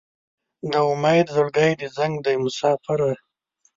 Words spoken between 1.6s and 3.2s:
دې زنګ دی مساپره